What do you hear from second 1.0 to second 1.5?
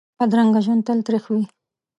تریخ وي